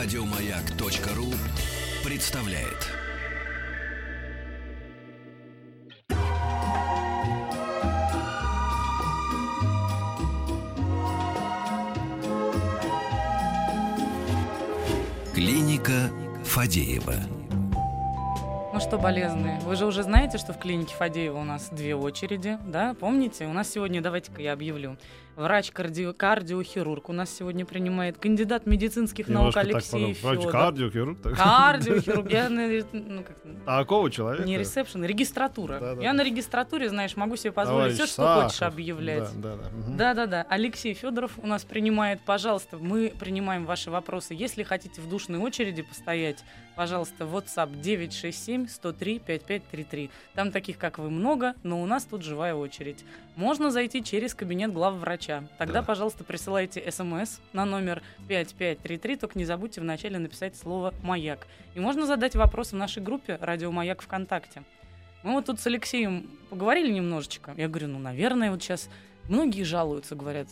[0.00, 1.26] Радиомаяк.ру
[2.08, 2.86] представляет.
[15.34, 16.10] Клиника
[16.44, 17.14] Фадеева.
[18.72, 22.56] Ну что, болезные, вы же уже знаете, что в клинике Фадеева у нас две очереди,
[22.64, 22.94] да?
[22.94, 23.46] Помните?
[23.46, 24.96] У нас сегодня, давайте-ка я объявлю.
[25.38, 30.14] Врач-кардио- кардиохирург у нас сегодня принимает кандидат медицинских наук Немножко Алексей подумал.
[30.22, 30.52] Врач Федор.
[30.52, 31.22] кардиохирург.
[31.22, 31.36] так.
[31.36, 32.30] Кардиохирург.
[32.32, 34.44] Я на, ну, как, Такого человека.
[34.44, 35.74] не ресепшн, регистратура.
[35.78, 36.02] Да-да-да.
[36.02, 38.74] Я на регистратуре, знаешь, могу себе позволить все, Товарищ что хочешь Сахов.
[38.74, 39.40] объявлять.
[39.40, 39.70] Да, да, да.
[39.96, 40.44] Да-да-да.
[40.50, 42.20] Алексей Федоров у нас принимает.
[42.22, 44.34] Пожалуйста, мы принимаем ваши вопросы.
[44.34, 46.42] Если хотите в душной очереди постоять,
[46.74, 50.10] пожалуйста, WhatsApp 967-103-5533.
[50.34, 53.04] Там таких, как вы, много, но у нас тут живая очередь.
[53.38, 55.44] Можно зайти через кабинет главврача.
[55.58, 55.86] Тогда, Да.
[55.86, 61.46] пожалуйста, присылайте смс на номер 5533, только не забудьте вначале написать слово «Маяк».
[61.76, 64.64] И можно задать вопрос в нашей группе «Радио Маяк ВКонтакте».
[65.22, 67.54] Мы вот тут с Алексеем поговорили немножечко.
[67.56, 68.88] Я говорю, ну, наверное, вот сейчас
[69.28, 70.48] многие жалуются, говорят,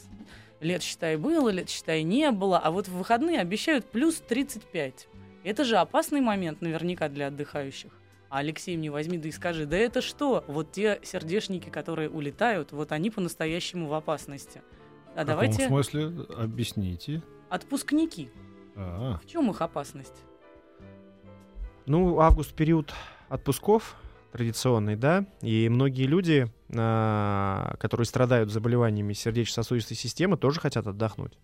[0.60, 5.08] лет, считай, было, лет, считай, не было, а вот в выходные обещают плюс 35.
[5.42, 7.90] Это же опасный момент наверняка для отдыхающих.
[8.36, 10.44] А Алексей мне возьми да и скажи, да это что?
[10.46, 14.60] Вот те сердечники, которые улетают, вот они по-настоящему в опасности.
[15.14, 16.12] А В каком давайте смысле?
[16.36, 17.22] Объясните.
[17.48, 18.28] отпускники.
[18.74, 20.22] А, В чем их опасность?
[21.86, 22.92] Ну, август период
[23.30, 23.96] отпусков
[24.32, 31.38] традиционный, да, и многие люди, а, которые страдают заболеваниями сердечно-сосудистой системы, тоже хотят отдохнуть.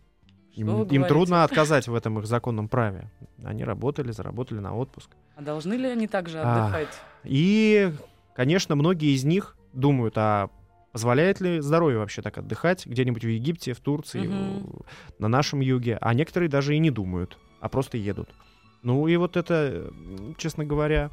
[0.54, 1.04] Им, им говорите?
[1.08, 3.10] трудно отказать в этом их законном праве.
[3.42, 5.10] Они работали, заработали на отпуск.
[5.36, 6.64] А должны ли они также А.
[6.66, 7.00] отдыхать?
[7.24, 7.92] И,
[8.34, 10.50] конечно, многие из них думают, а
[10.92, 14.82] позволяет ли здоровье вообще так отдыхать где-нибудь в Египте, в Турции, в-
[15.18, 18.28] на нашем юге, а некоторые даже и не думают, а просто едут.
[18.82, 19.90] Ну и вот это,
[20.36, 21.10] честно говоря,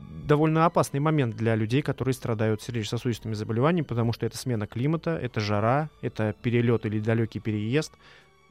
[0.00, 5.38] довольно опасный момент для людей, которые страдают сердечно-сосудистыми заболеваниями, потому что это смена климата, это
[5.40, 7.92] жара, это перелет или далекий переезд,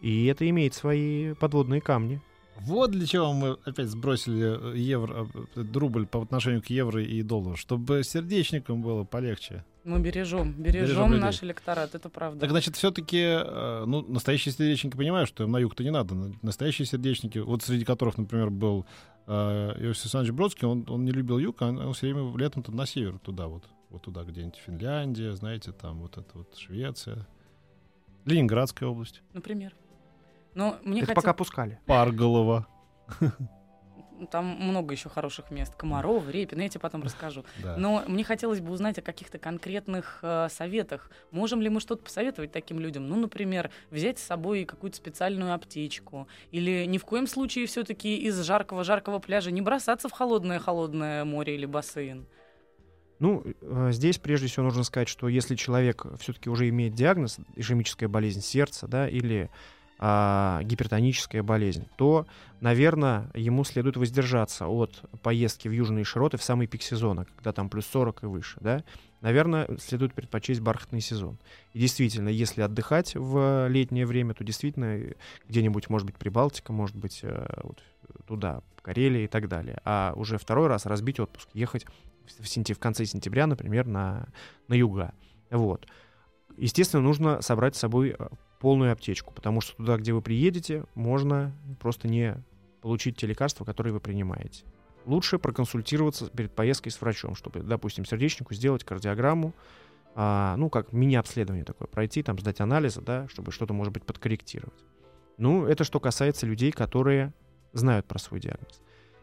[0.01, 2.21] и это имеет свои подводные камни.
[2.61, 7.21] Вот для чего мы опять сбросили э, евро, э, рубль по отношению к евро и
[7.21, 9.63] доллару, чтобы сердечникам было полегче.
[9.85, 11.21] Мы бережем, бережем, Бережем людей.
[11.21, 12.41] наш электорат, это правда.
[12.41, 13.23] Так значит, все-таки,
[13.87, 16.15] ну, настоящие сердечники понимают, что им на юг-то не надо.
[16.15, 18.85] На- Настоящие сердечники, вот среди которых, например, был
[19.25, 19.31] э,
[19.79, 22.85] Иосиф Александрович Бродский, он, он не любил юг, а он, он все время летом-то на
[22.85, 23.63] север туда вот.
[23.89, 27.25] Вот туда где-нибудь Финляндия, знаете, там вот это вот Швеция.
[28.25, 29.21] Ленинградская область.
[29.33, 29.73] Например.
[30.59, 31.79] Но мне это хотел- пока пускали.
[31.85, 32.67] Парголова.
[34.29, 35.73] Там много еще хороших мест.
[35.75, 37.45] Комаров, Репин, я тебе потом расскажу.
[37.63, 37.77] Да.
[37.77, 41.09] Но мне хотелось бы узнать о каких-то конкретных э, советах.
[41.31, 43.07] Можем ли мы что-то посоветовать таким людям?
[43.07, 46.27] Ну, например, взять с собой какую-то специальную аптечку.
[46.51, 51.65] Или ни в коем случае все-таки из жаркого-жаркого пляжа не бросаться в холодное-холодное море или
[51.65, 52.27] бассейн.
[53.19, 58.09] Ну, э, здесь прежде всего нужно сказать, что если человек все-таки уже имеет диагноз, ишемическая
[58.09, 59.49] болезнь сердца, да, или
[60.01, 62.25] а, гипертоническая болезнь, то,
[62.61, 67.69] наверное, ему следует воздержаться от поездки в южные широты в самый пик сезона, когда там
[67.69, 68.83] плюс 40 и выше, да.
[69.19, 71.37] Наверное, следует предпочесть бархатный сезон.
[71.73, 75.13] И действительно, если отдыхать в летнее время, то действительно э,
[75.49, 77.83] где-нибудь, может быть, Прибалтика, может быть, э, вот
[78.25, 79.81] туда, Карелия и так далее.
[79.83, 81.85] А уже второй раз разбить отпуск, ехать
[82.39, 84.29] в, сентя- в конце сентября, например, на,
[84.69, 85.13] на юга.
[85.51, 85.85] Вот.
[86.55, 88.27] Естественно, нужно собрать с собой э,
[88.59, 92.37] полную аптечку, потому что туда, где вы приедете, можно просто не
[92.81, 94.63] получить те лекарства, которые вы принимаете.
[95.05, 99.53] Лучше проконсультироваться перед поездкой с врачом, чтобы, допустим, сердечнику сделать кардиограмму,
[100.15, 104.83] а, ну, как мини-обследование такое, пройти, там, сдать анализы, да, чтобы что-то, может быть, подкорректировать.
[105.37, 107.33] Ну, это что касается людей, которые
[107.71, 108.81] знают про свой диагноз.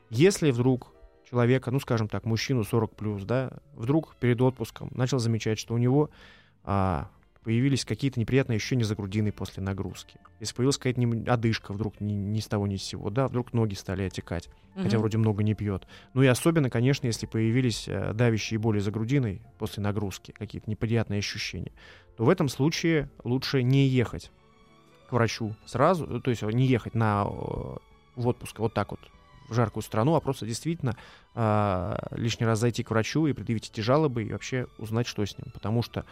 [0.08, 0.92] Если вдруг
[1.28, 5.78] человека, ну, скажем так, мужчину 40 плюс, да, вдруг перед отпуском начал замечать, что у
[5.78, 6.10] него
[6.64, 7.10] а,
[7.46, 10.18] появились какие-то неприятные ощущения за грудиной после нагрузки.
[10.40, 13.74] Если появилась какая-то одышка вдруг ни, ни с того ни с сего, да, вдруг ноги
[13.74, 14.98] стали отекать, хотя Мгм.
[14.98, 15.86] вроде много не пьет.
[16.12, 21.20] Ну и особенно, конечно, если появились э, давящие боли за грудиной после нагрузки, какие-то неприятные
[21.20, 21.70] ощущения,
[22.16, 24.32] то в этом случае лучше не ехать
[25.08, 27.76] к врачу сразу, э, то есть не ехать на, э,
[28.16, 28.98] в отпуск вот так вот
[29.48, 30.96] в жаркую страну, а просто действительно
[31.36, 35.38] а, лишний раз зайти к врачу и предъявить эти жалобы и вообще узнать, что с
[35.38, 35.52] ним.
[35.52, 36.04] Потому что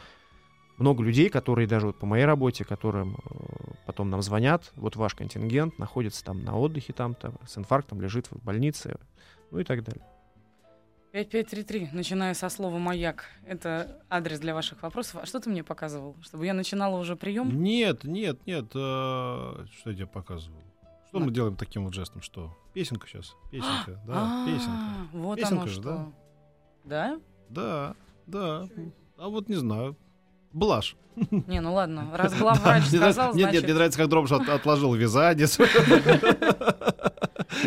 [0.79, 5.15] много людей, которые даже вот по моей работе, которым э, потом нам звонят, вот ваш
[5.15, 8.97] контингент находится там на отдыхе там-то, с инфарктом лежит в больнице,
[9.50, 10.05] ну и так далее.
[11.12, 13.26] 5533, начиная со слова «Маяк».
[13.47, 15.21] Это адрес для ваших вопросов.
[15.23, 16.17] А что ты мне показывал?
[16.23, 17.62] Чтобы я начинала уже прием?
[17.62, 18.65] Нет, нет, нет.
[18.75, 20.59] э, Что я тебе показывал?
[21.09, 22.21] Что мы делаем таким вот жестом?
[22.21, 22.53] Что?
[22.73, 23.37] Песенка сейчас.
[23.53, 24.73] Песенка, да, песенка.
[24.73, 26.12] А, Вот Песенка оно же, что.
[26.82, 27.21] Да?
[27.49, 27.94] Да,
[28.26, 28.69] да.
[29.17, 29.97] А вот не знаю.
[30.55, 30.97] Блажь.
[31.31, 32.09] Не, ну ладно.
[32.15, 33.65] Раз главврач сказал, Нет, нет, значит...
[33.65, 35.47] мне нравится, как Дробыш от- отложил вязание.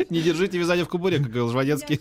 [0.10, 2.00] Не держите вязание в кубуре, как говорил Жванецкий.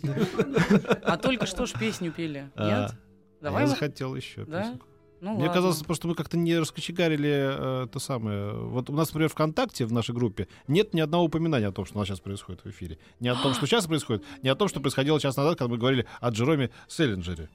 [1.04, 2.50] А только что ж песню пели.
[2.56, 2.94] А, Нет?
[3.40, 3.62] Давай.
[3.62, 4.62] Я захотел еще Да?
[4.62, 4.86] песенку.
[5.20, 5.54] Ну Мне ладно.
[5.54, 8.52] казалось, просто что мы как-то не раскочегарили э, то самое.
[8.52, 11.96] Вот у нас, например, ВКонтакте в нашей группе нет ни одного упоминания о том, что
[11.96, 12.98] у нас сейчас происходит в эфире.
[13.20, 15.78] Ни о том, что сейчас происходит, ни о том, что происходило час назад, когда мы
[15.78, 17.48] говорили о Джероме Селлинджере.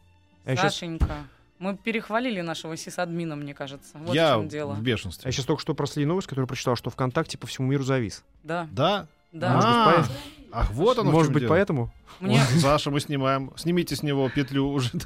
[0.55, 1.27] Сашенька,
[1.61, 3.97] мы перехвалили нашего сисадмина, мне кажется.
[3.99, 4.73] Вот Я в чем дело.
[4.73, 5.27] в бешенстве.
[5.27, 8.23] Я сейчас только что проследил новость, которую прочитал, что ВКонтакте по всему миру завис.
[8.43, 9.07] Да, Да?
[9.31, 9.53] да.
[9.53, 10.15] Может быть, А, поэтому-
[10.53, 11.49] Ах, вот оно Может быть, дело.
[11.51, 11.93] поэтому?
[12.19, 13.53] Мне, Вот, Саша, мы снимаем.
[13.55, 14.89] Снимите с него петлю уже.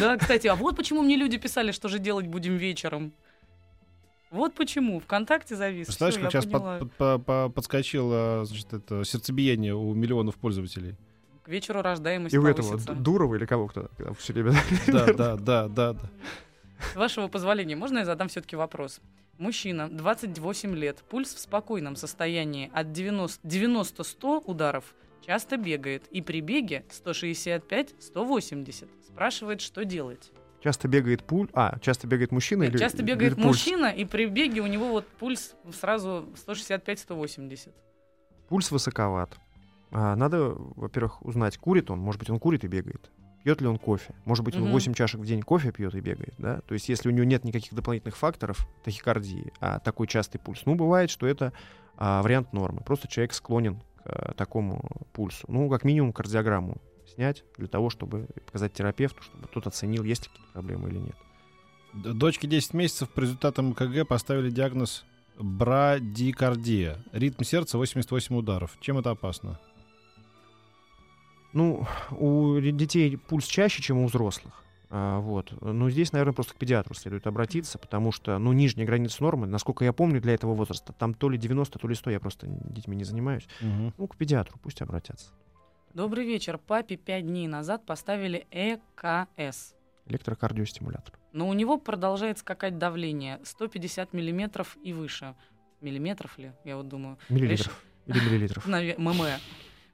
[0.00, 0.16] Да.
[0.18, 3.12] кстати, а вот почему мне люди писали, что же делать будем вечером.
[4.30, 4.98] Вот почему.
[5.00, 5.86] ВКонтакте завис.
[5.86, 10.96] Представляешь, Всё, как сейчас подскочило значит, это, сердцебиение у миллионов пользователей.
[11.42, 12.94] К вечеру рождаемость И у этого повысится.
[12.94, 14.54] Дурова или кого кто все время.
[14.86, 16.10] Да, да, да, да, да.
[16.92, 19.00] С вашего позволения, можно я задам все-таки вопрос?
[19.38, 24.94] Мужчина, 28 лет, пульс в спокойном состоянии от 90-100 ударов,
[25.26, 28.88] часто бегает, и при беге 165-180.
[29.06, 30.30] Спрашивает, что делать.
[30.62, 31.48] Часто бегает пуль.
[31.54, 33.46] А, часто бегает мужчина или Часто или бегает пульс?
[33.46, 37.72] мужчина, и при беге у него вот пульс сразу 165-180.
[38.48, 39.36] Пульс высоковат.
[39.92, 41.98] А, надо, во-первых, узнать, курит он.
[41.98, 43.10] Может быть, он курит и бегает.
[43.44, 44.14] Пьет ли он кофе?
[44.24, 44.72] Может быть, он Мгм.
[44.72, 46.60] 8 чашек в день кофе пьет и бегает, да?
[46.60, 50.74] То есть, если у него нет никаких дополнительных факторов тахикардии, а такой частый пульс, ну,
[50.76, 51.52] бывает, что это
[51.96, 52.80] а, вариант нормы.
[52.80, 55.44] Просто человек склонен к а, такому пульсу.
[55.48, 56.76] Ну, как минимум, кардиограмму
[57.14, 61.16] снять для того, чтобы показать терапевту, чтобы тот оценил, есть ли какие-то проблемы или нет.
[61.92, 65.04] Дочке 10 месяцев по результатам КГ поставили диагноз
[65.38, 66.98] брадикардия.
[67.12, 68.76] Ритм сердца 88 ударов.
[68.80, 69.58] Чем это опасно?
[71.52, 74.62] Ну, у детей пульс чаще, чем у взрослых.
[74.94, 75.52] А, вот.
[75.62, 79.84] Но здесь, наверное, просто к педиатру следует обратиться, потому что, ну, нижняя граница нормы, насколько
[79.84, 82.94] я помню, для этого возраста, там то ли 90, то ли 100, я просто детьми
[82.94, 83.46] не занимаюсь.
[83.60, 85.30] Ну, к педиатру пусть обратятся.
[85.94, 86.58] Добрый вечер.
[86.58, 89.74] Папе пять дней назад поставили ЭКС.
[90.06, 91.18] Электрокардиостимулятор.
[91.32, 95.34] Но у него продолжает скакать давление 150 миллиметров и выше.
[95.80, 97.18] Миллиметров ли, я вот думаю.
[97.28, 97.82] Миллилитров.
[98.06, 98.66] Или миллилитров.
[98.98, 99.22] ММ.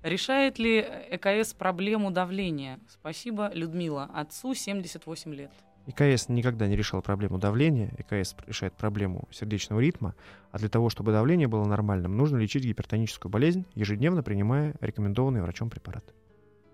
[0.02, 0.80] Решает ли
[1.10, 2.78] ЭКС проблему давления?
[2.88, 4.04] Спасибо, Людмила.
[4.14, 5.50] Отцу 78 лет.
[5.86, 10.14] ИКС никогда не решал проблему давления, ИКС решает проблему сердечного ритма,
[10.52, 15.70] а для того, чтобы давление было нормальным, нужно лечить гипертоническую болезнь, ежедневно принимая рекомендованные врачом
[15.70, 16.12] препараты.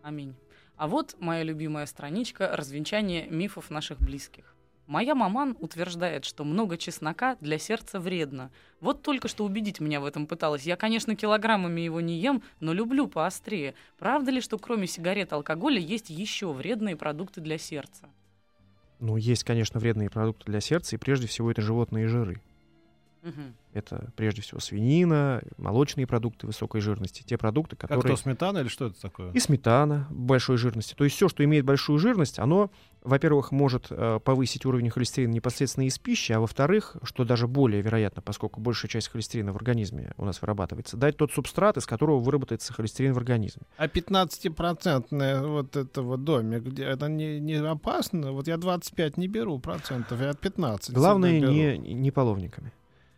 [0.03, 0.35] Аминь.
[0.77, 4.54] А вот моя любимая страничка развенчания мифов наших близких.
[4.87, 8.51] Моя маман утверждает, что много чеснока для сердца вредно.
[8.81, 10.65] Вот только что убедить меня в этом пыталась.
[10.65, 13.75] Я, конечно, килограммами его не ем, но люблю поострее.
[13.99, 18.11] Правда ли, что кроме сигарет и алкоголя есть еще вредные продукты для сердца?
[19.01, 22.41] Ну, есть, конечно, вредные продукты для сердца, и прежде всего это животные жиры.
[23.25, 23.55] Мгм.
[23.73, 28.15] Это прежде всего свинина, молочные продукты высокой жирности, те продукты, Как которые...
[28.17, 29.33] то сметана или что это такое?
[29.33, 30.95] И сметана большой жирности.
[30.95, 32.71] То есть все, что имеет большую жирность, оно,
[33.03, 38.21] во-первых, может э, повысить уровень холестерина непосредственно из пищи, а во-вторых, что даже более вероятно,
[38.21, 42.75] поскольку большая часть холестерина в организме у нас вырабатывается, дать тот субстрат, из которого выработается
[42.75, 43.63] холестерин в организме.
[43.79, 48.33] А 15-процентный вот это вот домик, где это не, не опасно?
[48.33, 52.71] Вот я 25 не беру процентов, я 15 Главное, не, не половниками.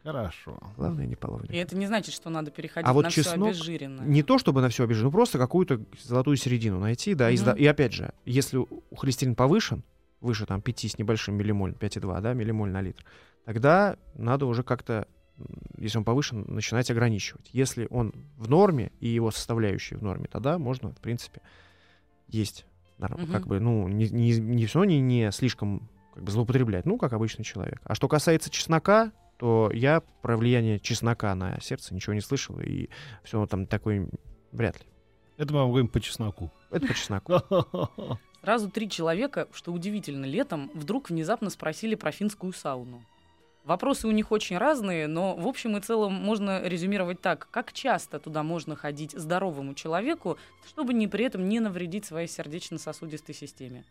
[0.07, 0.57] Хорошо.
[0.77, 1.59] Главное, не И половниками.
[1.59, 4.07] это не значит, что надо переходить А вот на все чеснок обезжиренное.
[4.07, 7.43] Не то, чтобы на все ну просто какую-то золотую середину найти, да, и, Мгм.
[7.43, 8.65] сда- и опять же, если
[8.97, 9.83] холестерин повышен,
[10.21, 13.05] выше там 5 с небольшим миллимоль, 5,2, да, миллимоль на литр,
[13.45, 15.09] тогда надо уже как-то,
[15.77, 17.51] если он повышен, начинать ограничивать.
[17.53, 21.41] Если он в норме и его составляющие в норме, тогда можно, в принципе,
[22.29, 22.65] есть.
[22.99, 23.33] Нар- Мгм.
[23.33, 27.13] Как бы, ну, не, не, не все не, не слишком как бы, злоупотреблять, ну, как
[27.13, 27.81] обычный человек.
[27.85, 32.89] А что касается чеснока, то я про влияние чеснока на сердце ничего не слышал, и
[33.23, 34.09] все там такое
[34.53, 34.87] вряд ли.
[35.37, 36.51] Это мы говорим по чесноку.
[36.71, 37.41] Это по чесноку.
[38.43, 43.05] Сразу три человека, что удивительно, летом вдруг внезапно спросили про финскую сауну.
[43.65, 47.49] Вопросы у них очень разные, но в общем и целом можно резюмировать так.
[47.51, 50.39] Как часто туда можно ходить здоровому человеку,
[50.69, 53.85] чтобы не при этом не навредить своей сердечно-сосудистой системе?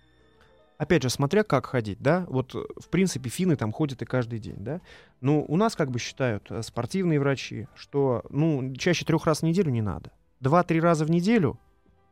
[0.78, 4.40] Опять же, смотря как ходить, да, вот, э, в принципе, финны там ходят и каждый
[4.40, 4.82] день, да.
[5.22, 9.44] Ну, у нас как бы считают э, спортивные врачи, что, ну, чаще трех раз в
[9.44, 10.12] неделю не надо.
[10.42, 11.58] Два-три раза в неделю,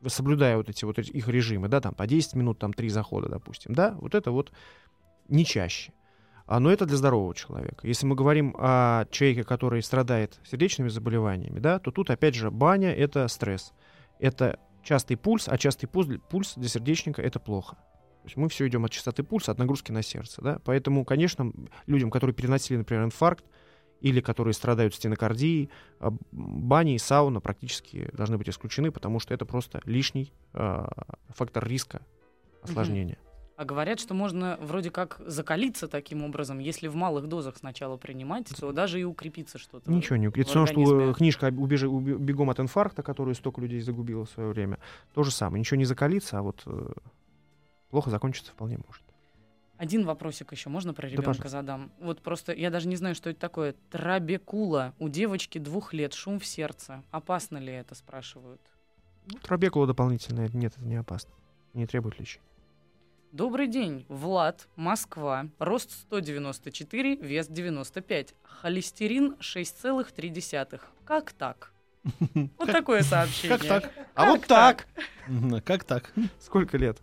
[0.06, 3.74] соблюдая вот эти вот их режимы, да, там по 10 минут, там три захода, допустим,
[3.74, 4.50] да, вот это вот
[5.28, 5.92] не чаще.
[6.46, 7.86] А, но это для здорового человека.
[7.86, 12.92] Если мы говорим о человеке, который страдает сердечными заболеваниями, да, то тут опять же баня—
[12.94, 13.72] это стресс.
[14.20, 17.78] Это частый пульс, а частый пульс для сердечника— это плохо.
[18.24, 20.40] То есть мы все идем от частоты пульса, от нагрузки на сердце.
[20.40, 20.58] Да?
[20.64, 21.52] Поэтому, конечно,
[21.86, 23.44] людям, которые переносили, например, инфаркт,
[24.00, 25.68] или которые страдают стенокардией,
[26.00, 30.86] а, бани и сауна практически должны быть исключены, потому что это просто лишний э,
[31.28, 32.00] фактор риска
[32.62, 33.18] осложнения.
[33.56, 38.48] А говорят, что можно вроде как закалиться таким образом, если в малых дозах сначала принимать,
[38.58, 39.90] то даже и укрепиться что-то.
[39.90, 40.64] Ничего не укрепится.
[40.64, 44.80] Все, что книжка «Убежи, «Бегом от инфаркта», которую столько людей загубила в свое время,
[45.14, 45.60] то же самое.
[45.60, 46.92] Ничего не закалится, а вот э,
[47.94, 49.04] плохо закончится вполне может.
[49.76, 51.92] Один вопросик еще можно про ребенка да, задам?
[52.00, 53.76] Вот просто я даже не знаю, что это такое.
[53.88, 54.94] Трабекула.
[54.98, 57.04] У девочки двух лет шум в сердце.
[57.12, 58.60] Опасно ли это, спрашивают?
[59.30, 60.50] Ну, трабекула дополнительная.
[60.52, 61.32] Нет, это не опасно.
[61.72, 62.44] Не требует лечения.
[63.30, 64.06] Добрый день.
[64.08, 65.46] Влад, Москва.
[65.60, 68.34] Рост 194, вес 95.
[68.42, 70.80] Холестерин 6,3.
[71.04, 71.72] Как так?
[72.58, 73.56] Вот такое сообщение.
[73.56, 73.92] Как так?
[74.16, 74.88] А вот так.
[75.64, 76.12] Как так?
[76.40, 77.00] Сколько лет?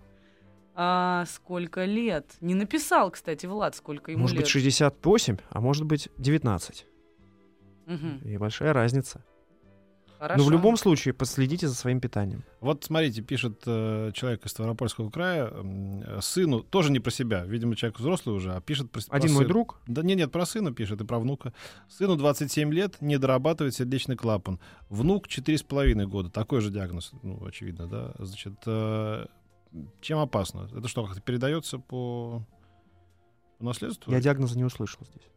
[0.73, 2.35] А сколько лет?
[2.41, 4.43] Не написал, кстати, Влад, сколько ему может лет.
[4.43, 6.85] Может быть, 68, а может быть, 19.
[7.87, 8.29] Угу.
[8.29, 9.23] И большая разница.
[10.21, 10.43] Хорошо.
[10.43, 12.43] Но в любом случае последите за своим питанием.
[12.59, 17.75] Вот смотрите, пишет э, человек из Ставропольского края, э, сыну, тоже не про себя, видимо,
[17.75, 19.47] человек взрослый уже, а пишет про, Один про мой сына.
[19.47, 19.81] друг?
[19.87, 21.53] Да нет, нет, про сына пишет и про внука.
[21.89, 24.59] Сыну 27 лет, не дорабатывает сердечный клапан.
[24.89, 28.13] Внук 4,5 года, такой же диагноз, ну, очевидно, да.
[28.19, 29.25] Значит, э,
[30.01, 30.69] чем опасно?
[30.75, 32.43] Это что, как-то передается по,
[33.57, 34.11] по наследству?
[34.11, 35.27] Я диагноза не услышал здесь.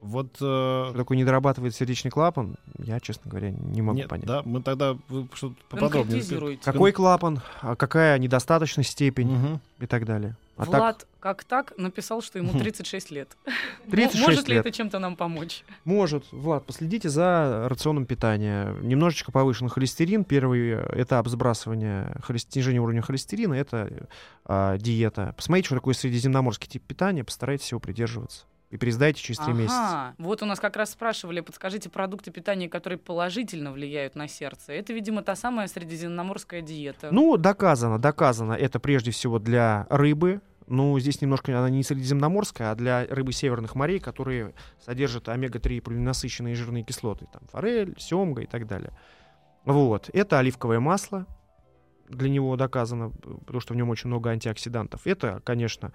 [0.00, 0.88] Вот, э...
[0.88, 4.26] Что такое не дорабатывает сердечный клапан, я, честно говоря, не могу Нет, понять.
[4.26, 4.98] Да, мы тогда
[5.32, 6.58] что-то поподробнее.
[6.58, 9.60] Какой клапан, а какая недостаточная степень угу.
[9.78, 10.36] и так далее.
[10.56, 11.08] А Влад, так...
[11.20, 13.36] как так, написал, что ему 36 лет.
[13.90, 14.66] 36 Может ли лет.
[14.66, 15.64] это чем-то нам помочь?
[15.84, 16.24] Может.
[16.32, 18.74] Влад, последите за рационом питания.
[18.82, 20.24] Немножечко повышен холестерин.
[20.24, 24.08] Первый этап сбрасывания, снижения уровня холестерина— это
[24.44, 25.34] а, диета.
[25.36, 29.60] Посмотрите, что такое средиземноморский тип питания, постарайтесь его придерживаться и пересдайте через три ага.
[29.60, 30.14] месяца.
[30.16, 34.72] Вот у нас как раз спрашивали, подскажите продукты питания, которые положительно влияют на сердце.
[34.72, 37.10] Это, видимо, та самая средиземноморская диета.
[37.12, 38.54] Ну, доказано, доказано.
[38.54, 40.40] Это прежде всего для рыбы.
[40.68, 46.54] Ну, здесь немножко она не средиземноморская, а для рыбы северных морей, которые содержат омега-3 полиненасыщенные
[46.54, 47.26] жирные кислоты.
[47.30, 48.92] Там форель, семга и так далее.
[49.66, 50.08] Вот.
[50.14, 51.26] Это оливковое масло.
[52.08, 55.06] Для него доказано, потому что в нем очень много антиоксидантов.
[55.06, 55.92] Это, конечно,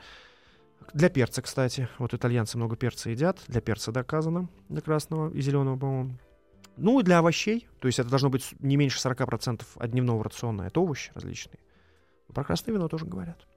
[0.94, 1.90] для перца, кстати.
[2.00, 3.40] Вот итальянцы много перца едят.
[3.48, 4.50] Для перца доказано.
[4.70, 6.18] Для красного и зеленого, по-моему.
[6.78, 7.68] Ну и для овощей.
[7.80, 10.64] То есть это должно быть не меньше 40% от дневного рациона.
[10.64, 11.60] Это овощи различные.
[12.34, 13.48] Про красное вино тоже говорят.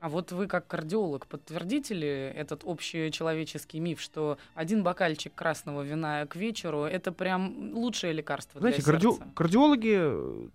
[0.00, 5.80] А вот вы как кардиолог подтвердите ли этот общий человеческий миф, что один бокальчик красного
[5.80, 9.06] вина к вечеру это прям лучшее лекарство Знаете, для карди...
[9.06, 9.28] сердца?
[9.34, 10.50] кардиологи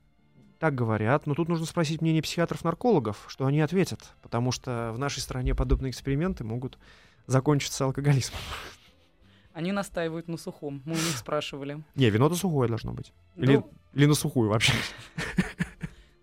[0.60, 5.20] так говорят, но тут нужно спросить мнение психиатров-наркологов, что они ответят, потому что в нашей
[5.20, 6.78] стране подобные эксперименты могут
[7.28, 8.40] закончиться алкоголизмом.
[9.54, 11.84] Они настаивают на сухом, мы у них спрашивали.
[11.96, 13.14] Не, вино-то сухое должно быть.
[13.36, 14.74] Или, Доб- или на сухую вообще.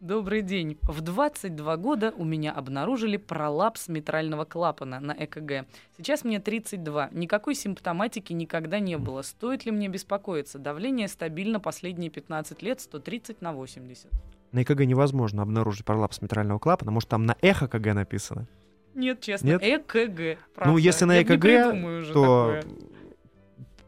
[0.06, 0.78] Добрый день.
[0.82, 5.66] В 22 года у меня обнаружили пролапс митрального клапана на ЭКГ.
[5.96, 7.08] Сейчас мне 32.
[7.10, 9.22] Никакой симптоматики никогда не было.
[9.22, 10.60] Стоит ли мне беспокоиться?
[10.60, 14.06] Давление стабильно последние 15 лет 130 на 80.
[14.52, 18.46] На ЭКГ невозможно обнаружить пролапс митрального клапана, может там на эхо КГ написано.
[18.94, 19.62] Нет, честно, Нет?
[19.64, 20.38] ЭКГ.
[20.54, 20.70] правда.
[20.70, 22.64] Ну, если на ЭКГ, то такое.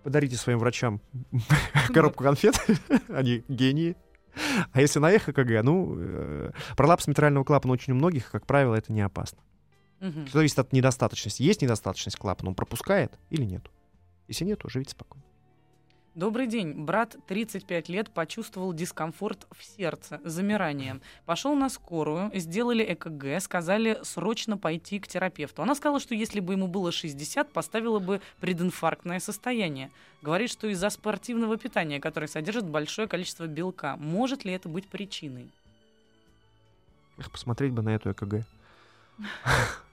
[0.03, 1.01] подарите своим врачам
[1.95, 2.57] коробку конфет,
[3.09, 3.95] они гении.
[4.73, 8.75] А если на эхо КГ, ну, э, пролапс митрального клапана очень у многих, как правило,
[8.75, 9.39] это не опасно.
[10.01, 10.27] Мгм.
[10.27, 11.43] Все зависит от недостаточности.
[11.43, 13.65] Есть недостаточность клапана, он пропускает или нет?
[14.29, 15.25] Если нет, то живите спокойно.
[16.19, 16.73] Добрый день.
[16.73, 20.99] Брат 35 лет почувствовал дискомфорт в сердце, замирание.
[21.27, 25.63] Пошел на скорую, сделали ЭКГ, сказали срочно пойти к терапевту.
[25.63, 29.93] Она сказала, что если бы ему было 60, поставила бы прединфарктное состояние.
[30.21, 33.95] Говорит, что из-за спортивного питания, которое содержит большое количество белка.
[33.97, 35.47] Может ли это быть причиной?
[37.19, 38.45] Эх, посмотреть бы на эту ЭКГ.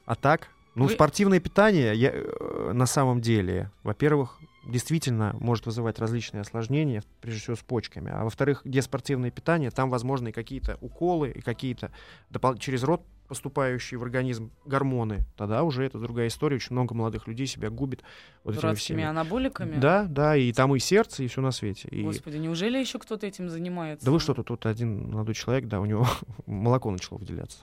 [0.07, 0.49] А так?
[0.73, 7.03] Ну, Вы- спортивное питание я, э, на самом деле, во-первых, действительно может вызывать различные осложнения,
[7.21, 8.11] прежде всего с почками.
[8.11, 11.91] А во-вторых, где спортивное питание, там возможны и какие-то уколы, и какие-то
[12.29, 15.25] допол- через рот поступающие в организм гормоны.
[15.35, 16.57] Тогда уже это другая история.
[16.57, 18.03] Очень много молодых людей себя губит
[18.43, 19.03] вот этими всеми.
[19.03, 19.77] анаболиками?
[19.77, 21.87] Да, да, и там и сердце, и все на свете.
[21.89, 22.03] И...
[22.03, 24.05] Господи, неужели еще кто-то этим занимается?
[24.05, 26.07] Да вы что-то, тут один молодой человек, да, у него
[26.45, 27.59] молоко начало выделяться.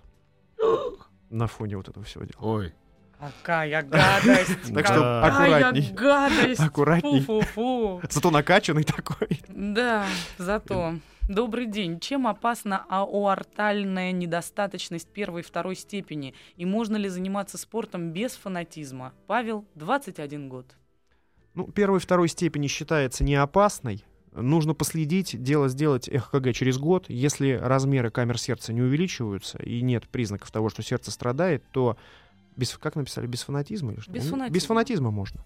[1.30, 2.40] На фоне вот этого всего дела.
[2.40, 2.74] Ой.
[3.22, 4.74] Какая гадость!
[4.74, 5.92] Так что Какая аккуратней.
[5.92, 6.60] гадость!
[6.60, 7.20] Аккуратней.
[7.20, 8.00] Фу-фу-фу.
[8.10, 9.40] Зато накачанный такой.
[9.48, 10.04] Да,
[10.38, 10.94] зато.
[11.28, 12.00] Добрый день.
[12.00, 16.34] Чем опасна аортальная недостаточность первой и второй степени?
[16.56, 19.12] И можно ли заниматься спортом без фанатизма?
[19.28, 20.74] Павел, 21 год.
[21.54, 24.04] Ну, первой и второй степени считается не опасной.
[24.32, 27.04] Нужно последить, дело сделать ЭХКГ через год.
[27.08, 31.96] Если размеры камер сердца не увеличиваются и нет признаков того, что сердце страдает, то
[32.56, 34.10] без, как написали, без фанатизма или что?
[34.10, 34.54] Без фанатизма.
[34.54, 35.44] Без фанатизма можно.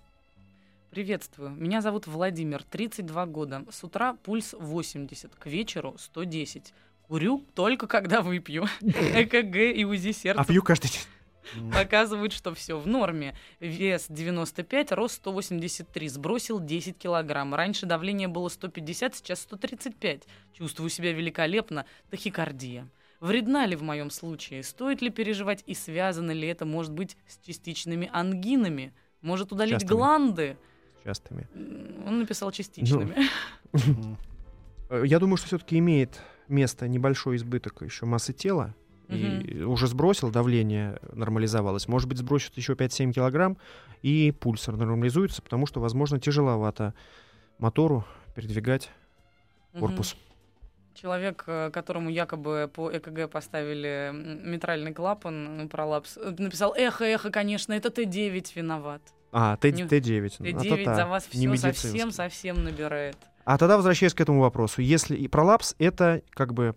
[0.91, 1.51] Приветствую.
[1.51, 3.65] Меня зовут Владимир, 32 года.
[3.71, 6.73] С утра пульс 80, к вечеру 110.
[7.09, 8.65] Курю только когда выпью.
[8.81, 11.71] ЭКГ и УЗИ сердца А пью каждый день.
[11.73, 13.37] показывают, что все в норме.
[13.61, 17.55] Вес 95, рост 183, сбросил 10 килограмм.
[17.55, 20.23] Раньше давление было 150, сейчас 135.
[20.55, 21.85] Чувствую себя великолепно.
[22.11, 22.89] Тахикардия.
[23.20, 24.62] Вредна ли в моем случае?
[24.62, 28.92] Стоит ли переживать и связано ли это, может быть, с частичными ангинами?
[29.23, 29.90] Может удалить Частыми.
[29.99, 30.56] гланды?
[31.04, 31.49] Частыми.
[31.54, 33.14] М, Он написал частичными.
[34.88, 38.75] Э, Я думаю, что все-таки имеет место небольшой избыток еще массы тела.
[39.08, 41.87] И уже сбросил, давление нормализовалось.
[41.87, 43.56] Может быть, сбросит еще 5-7 килограмм,
[44.02, 46.92] и пульс нормализуется, потому что, возможно, тяжеловато
[47.58, 48.04] мотору
[48.35, 48.90] передвигать
[49.78, 50.16] корпус.
[51.00, 57.31] Человек, э, которому якобы по ЭКГ поставили митральный клапан, ну, пролапс, э, написал «Эхо, эхо,
[57.31, 59.03] конечно, это Т9 виноват».
[59.31, 60.37] А, Т- Не- Т9.
[60.38, 63.17] ну, Т9 а-та-та, за вас все совсем-совсем набирает.
[63.45, 66.75] А тогда возвращаясь к этому вопросу, если и пролапс это как бы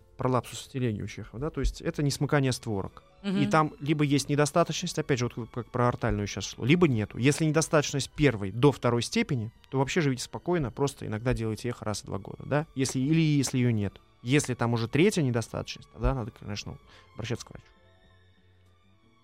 [0.53, 3.01] стеления у Чехова, да, то есть это не смыкание створок.
[3.23, 3.49] И Мгм.
[3.49, 7.17] там либо есть недостаточность, опять же, вот как про артальную сейчас шло, либо нету.
[7.17, 12.03] Если недостаточность первой до второй степени, то вообще живите спокойно, просто иногда делайте эхо раз
[12.03, 13.99] в два года, да, если, или если ее нет.
[14.21, 16.77] Если там уже третья недостаточность, тогда надо, конечно,
[17.13, 17.65] обращаться к врачу.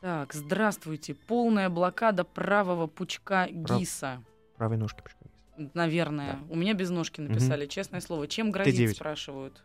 [0.01, 1.15] Так, здравствуйте.
[1.15, 4.21] Полная блокада правого пучка Прав- ГИСа.
[4.55, 5.71] Правой ножкой почему?
[5.73, 6.39] Наверное.
[6.49, 8.27] У меня без ножки написали, честное слово.
[8.27, 8.93] Чем грозит, Т9.
[8.95, 9.63] спрашивают.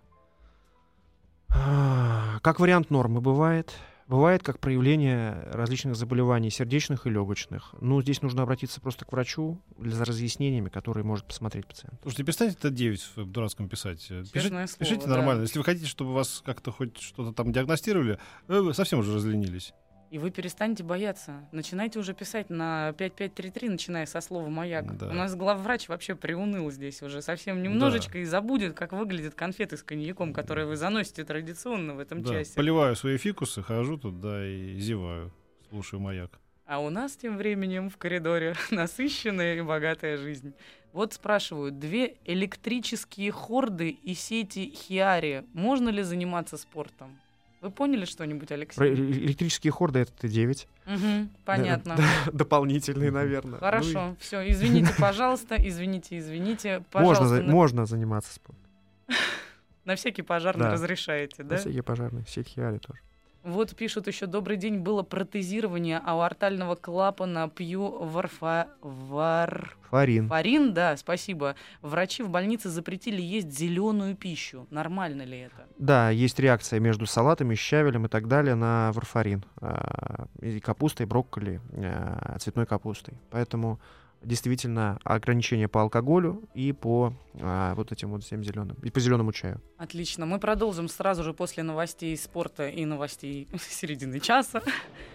[1.48, 3.74] Как вариант нормы бывает.
[4.11, 7.77] Бывает как проявление различных заболеваний сердечных и легочных.
[7.81, 12.01] Ну, здесь нужно обратиться просто к врачу за разъяснениями, который может посмотреть пациент.
[12.03, 14.05] Слушайте, перестаньте это 9 в дурацком писать.
[14.11, 15.16] Э, Пишите, слово, пишите да.
[15.16, 15.42] нормально.
[15.42, 18.18] Если вы хотите, чтобы вас как-то хоть что-то там диагностировали,
[18.49, 19.75] э, вы совсем уже разленились.
[20.11, 21.49] И вы перестаньте бояться.
[21.53, 24.96] Начинайте уже писать на 5533, начиная со слова «маяк».
[24.99, 25.07] Да.
[25.09, 29.85] У нас главврач вообще приуныл здесь уже совсем немножечко и забудет, как выглядят конфеты с
[29.85, 32.55] коньяком, которые вы заносите традиционно в этом Да, часе.
[32.57, 35.31] поливаю свои фикусы, хожу туда и зеваю,
[35.68, 36.40] слушаю маяк.
[36.66, 40.55] А у нас тем временем в коридоре насыщенная и богатая жизнь.
[40.92, 45.44] Вот спрашивают, две электрические хорды и сети Хиари.
[45.53, 47.16] Можно ли заниматься спортом?
[47.61, 48.85] Вы поняли что-нибудь, Про Алексей?
[48.90, 50.66] э- электрические хорды это Т9.
[50.87, 51.96] Мгм, понятно.
[51.96, 53.59] Да, дополнительные, наверное.
[53.59, 56.83] Хорошо, все, извините, пожалуйста, извините, извините.
[56.94, 58.64] Ну и можно, Пожалуйста, за- на, можно заниматься спортом.
[59.85, 60.73] на всякий пожарный Да.
[60.73, 61.59] разрешаете, Да?
[61.59, 63.01] Всякие пожарные, сеть Хиари тоже.
[63.42, 68.68] Вот пишут еще, добрый день, было протезирование аортального клапана, пью варфа...
[68.83, 69.76] вар...
[69.90, 70.29] Фарин.
[70.29, 71.57] Фарин, да, спасибо.
[71.81, 74.66] Врачи в больнице запретили есть зеленую пищу.
[74.70, 75.66] Нормально ли это?
[75.79, 79.44] Да, есть реакция между салатами, щавелем и так далее на варфарин.
[79.61, 83.14] а, И капустой, брокколи, а, цветной капустой.
[83.31, 83.81] Поэтому
[84.22, 89.33] действительно ограничения по алкоголю и по а, вот этим вот всем зеленым, и по зеленому
[89.33, 89.61] чаю.
[89.78, 90.26] Отлично.
[90.26, 94.62] Мы продолжим сразу же после новостей спорта и новостей середины часа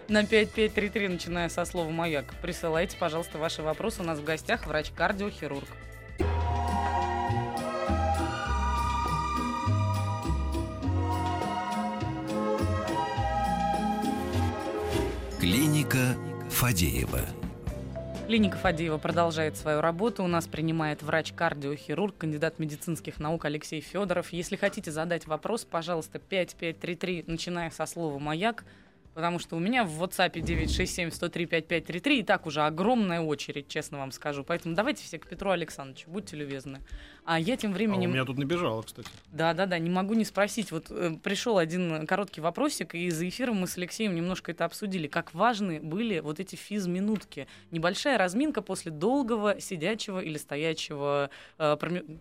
[0.08, 2.34] на 5533, начиная со слова «Маяк».
[2.42, 4.02] Присылайте, пожалуйста, ваши вопросы.
[4.02, 5.68] У нас в гостях врач-кардиохирург.
[15.38, 16.16] Клиника
[16.50, 17.45] Фадеева.
[18.26, 20.24] Клиника Фадеева продолжает свою работу.
[20.24, 24.32] У нас принимает врач-кардиохирург, кандидат медицинских наук Алексей Федоров.
[24.32, 28.64] Если хотите задать вопрос, пожалуйста, 5533, начиная со слова «Маяк»,
[29.16, 34.44] потому что у меня в WhatsApp 967-103-5533 и так уже огромная очередь, честно вам скажу.
[34.44, 36.80] Поэтому давайте все к Петру Александровичу, будьте любезны.
[37.24, 38.10] А я тем А у временем...
[38.12, 39.08] меня тут набежало, кстати.
[39.32, 40.70] Да, да, да, не могу не спросить.
[40.70, 45.08] Вот э, пришел один короткий вопросик, и за эфиром мы с Алексеем немножко это обсудили.
[45.08, 47.48] Как важны были вот эти физминутки.
[47.70, 51.30] Небольшая разминка после долгого сидячего или стоячего...
[51.56, 52.18] э, проме-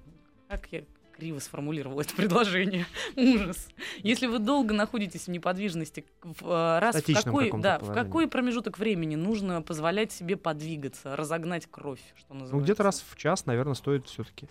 [0.47, 0.83] Как я
[1.15, 2.85] криво сформулировала это предложение.
[3.15, 3.67] Ужас.
[4.03, 8.77] Если вы долго находитесь в неподвижности, в, э, раз в какой, да, в какой промежуток
[8.77, 12.55] времени нужно позволять себе подвигаться, разогнать кровь, что называется?
[12.55, 14.47] Ну, где-то раз в час, наверное, стоит все-таки.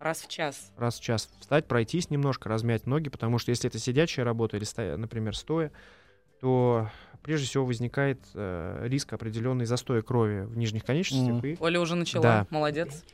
[0.00, 0.72] Раз в час.
[0.76, 4.64] Раз в час встать, пройтись немножко, размять ноги, потому что если это сидячая работа или,
[4.64, 5.72] стоя, например, стоя,
[6.40, 6.88] то
[7.22, 11.34] прежде всего возникает э, риск определенной застоя крови в нижних конечностях.
[11.34, 11.46] Мгм.
[11.46, 12.22] И, Оля уже начала.
[12.22, 12.46] Да.
[12.50, 13.04] Молодец.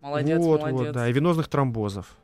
[0.00, 0.78] Молодец, вот, молодец.
[0.78, 2.16] вот, да, и венозных тромбозов.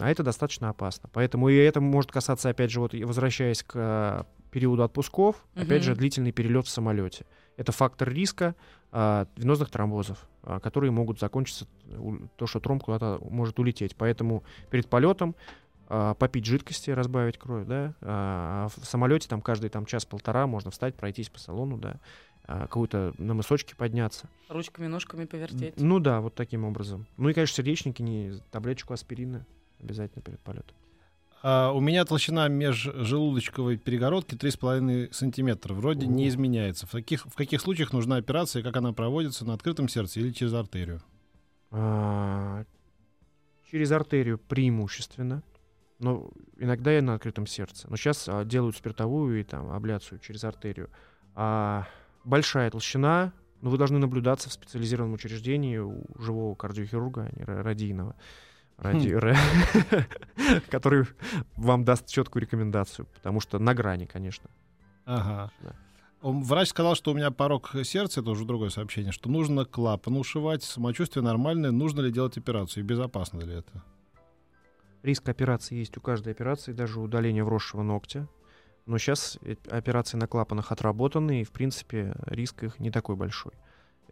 [0.00, 1.08] А это достаточно опасно.
[1.12, 5.94] Поэтому и это может касаться, опять же, вот возвращаясь к э, периоду отпусков, опять же,
[5.94, 7.26] длительный перелет в самолете.
[7.56, 8.54] Это фактор риска
[8.90, 13.94] а, венозных тромбозов, а, которые могут закончиться, у- то, что тромб куда-то может улететь.
[13.96, 15.34] Поэтому перед полетом
[15.88, 17.94] а, попить жидкости, разбавить кровь, да.
[18.00, 22.00] А в самолете там каждый там час-полтора можно встать, пройтись по салону, да,
[22.46, 24.28] а, какую-то на мысочке подняться.
[24.48, 25.74] Ручками, ножками повертеть.
[25.80, 27.06] Ну да, вот таким образом.
[27.16, 29.46] Ну и, конечно, сердечники, не таблеточку аспирина
[29.80, 30.76] обязательно перед полетом.
[31.42, 35.74] А, у меня толщина межжелудочковой перегородки 3,5 сантиметра.
[35.74, 36.86] Вроде не изменяется.
[36.86, 40.54] В каких, в каких случаях нужна операция, как она проводится, на открытом сердце или через
[40.54, 41.02] артерию?
[41.70, 42.64] А,
[43.70, 45.42] через артерию преимущественно,
[45.98, 47.88] но иногда и на открытом сердце.
[47.90, 50.88] Но сейчас а, делают спиртовую и там абляцию через артерию.
[51.34, 51.86] А,
[52.24, 57.62] большая толщина, но вы должны наблюдаться в специализированном учреждении у живого кардиохирурга, а не ра-
[57.62, 58.16] радийного.
[58.76, 61.06] Ради- ра- который
[61.56, 64.50] вам даст четкую рекомендацию, потому что на грани, конечно.
[65.04, 65.50] Ага.
[65.60, 65.74] Да.
[66.22, 70.62] Врач сказал, что у меня порог сердца, это уже другое сообщение, что нужно клапан ушивать,
[70.62, 73.82] самочувствие нормальное, нужно ли делать операцию и безопасно ли это?
[75.02, 78.26] Риск операции есть у каждой операции, даже удаления вросшего ногтя.
[78.86, 79.38] Но сейчас
[79.70, 83.52] операции на клапанах отработаны, и, в принципе, риск их не такой большой.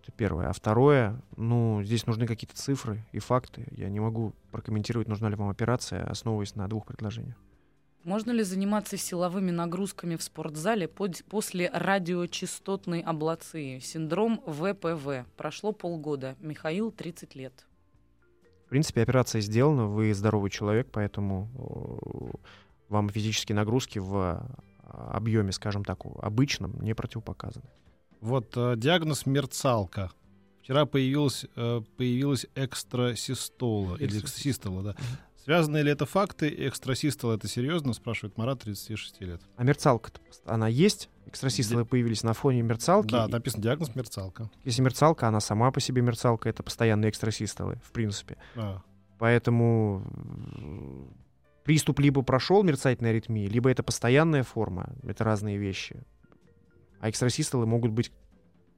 [0.03, 0.49] Это первое.
[0.49, 3.69] А второе, ну, здесь нужны какие-то цифры и факты.
[3.71, 7.37] Я не могу прокомментировать, нужна ли вам операция, основываясь на двух предложениях.
[8.03, 13.79] Можно ли заниматься силовыми нагрузками в спортзале под- после радиочастотной аблации?
[13.79, 15.25] Синдром ВПВ.
[15.37, 16.35] Прошло полгода.
[16.41, 17.65] Михаил, 30 лет.
[18.67, 21.49] В принципе, операция сделана, вы здоровый человек, поэтому
[22.89, 24.51] вам физические нагрузки в
[24.83, 27.67] объеме, скажем так, обычном не противопоказаны.
[28.23, 30.11] Вот э, диагноз мерцалка.
[30.63, 33.97] Вчера появилась, э, появилась экстрасистола.
[33.97, 34.83] Или Экстрасистола.
[34.83, 34.97] да.
[35.43, 36.49] Связаны ли это факты?
[36.69, 37.93] Экстрасистола это серьезно?
[37.95, 39.43] Спрашивает Марат, 36 лет.
[39.57, 40.13] А мерцалка
[40.45, 41.11] она есть?
[41.27, 43.11] Экстрасистолы появились на фоне мерцалки.
[43.11, 44.49] Да, написано диагноз мерцалка.
[44.65, 48.37] Если мерцалка, она сама по себе мерцалка, это постоянные экстрасистолы, в принципе.
[48.55, 48.83] А.
[49.19, 50.05] Поэтому
[50.55, 51.13] м,
[51.65, 54.93] приступ либо прошел мерцательной аритмии, либо это постоянная форма.
[55.03, 56.05] Это разные вещи.
[57.03, 58.11] А экстрасистолы могут быть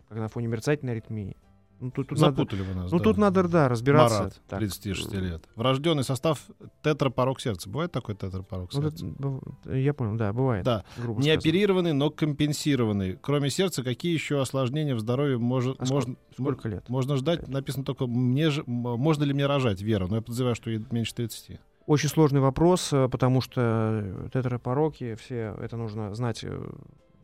[0.08, 1.36] как на фоне мерцательной аритмии.
[1.80, 2.90] Ну, тут, тут надо, Запутали вы нас.
[2.92, 3.04] ну, да.
[3.04, 4.18] тут надо, да, разбираться.
[4.18, 5.44] Марат, Так, 36 лет.
[5.56, 6.40] Врожденный состав
[6.82, 7.68] тетрапорок сердца.
[7.68, 9.06] Бывает такой тетрапорок ну, сердца?
[9.06, 9.42] это быв-
[9.76, 10.64] я понял, да, бывает.
[10.64, 10.84] Да.
[10.96, 11.38] грубо Не сказано.
[11.40, 13.18] оперированный, но компенсированный.
[13.20, 16.88] Кроме сердца, какие еще осложнения в здоровье может, А сколько- можно, Сколько лет?
[16.88, 17.46] можно ждать?
[17.48, 20.06] Написано только, мне же, можно ли мне рожать, Вера?
[20.06, 21.60] Но я подозреваю, что ей меньше 30.
[21.86, 23.60] Очень сложный вопрос, э, потому что
[24.02, 26.42] э, тетрапороки, все это нужно знать,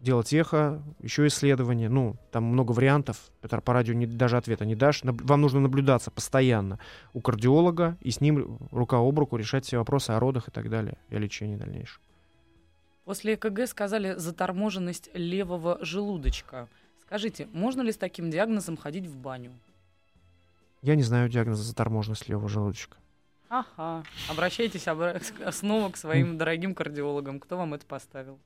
[0.00, 1.88] делать эхо, еще исследования.
[1.88, 3.30] Ну, там много вариантов.
[3.42, 5.02] Петр, по радио не- даже ответа не дашь.
[5.04, 6.78] Наб- Вам нужно наблюдаться постоянно
[7.12, 10.68] у кардиолога и с ним рука об руку решать все вопросы о родах и так
[10.70, 12.00] далее, и о лечении дальнейшем.
[13.04, 16.68] После ЭКГ сказали заторможенность левого желудочка.
[17.02, 19.52] Скажите, можно ли с таким диагнозом ходить в баню?
[20.82, 22.96] Я не знаю диагноза заторможенность левого желудочка.
[23.48, 24.04] Ага.
[24.28, 25.20] Обращайтесь обра-
[25.52, 27.40] снова к своим дорогим кардиологам.
[27.40, 28.38] Кто вам это поставил?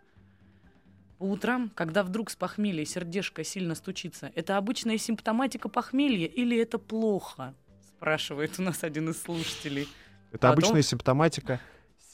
[1.19, 6.79] По утрам, когда вдруг с похмелья сердечко сильно стучится, это обычная симптоматика похмелья или это
[6.79, 7.55] плохо?
[7.97, 9.89] Спрашивает у нас один из слушателей.
[10.31, 11.61] Это Потом- обычная симптоматика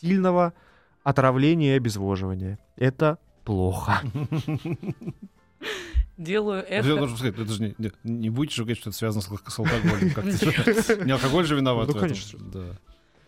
[0.01, 0.53] сильного
[1.03, 2.59] отравления и обезвоживания.
[2.77, 4.01] Это плохо.
[6.17, 6.97] Делаю Я эхо.
[6.97, 9.59] должен сказать, это же не, не, не будете же говорить, что это связано с, с
[9.59, 10.11] алкоголем.
[10.13, 11.05] как-то.
[11.05, 12.51] Не алкоголь же виноват Ну, в этом.
[12.51, 12.79] Да.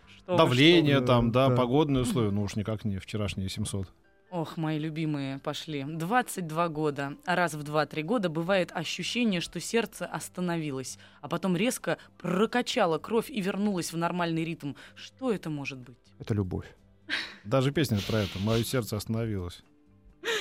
[0.07, 1.57] Что вы, Давление вы, там, да, да.
[1.57, 2.31] погодные условия.
[2.31, 3.89] Ну уж никак не вчерашние 700.
[4.33, 5.85] Ох, мои любимые, пошли.
[5.85, 7.19] 22 года.
[7.27, 13.43] Раз в 2-3 года бывает ощущение, что сердце остановилось, а потом резко прокачало кровь и
[13.43, 14.73] вернулось в нормальный ритм.
[14.95, 15.99] Что это может быть?
[16.19, 16.65] Это любовь.
[17.45, 18.39] Даже песня про это.
[18.39, 19.63] Мое сердце остановилось.